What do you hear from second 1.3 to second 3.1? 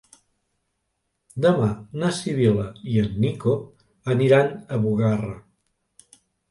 Demà na Sibil·la i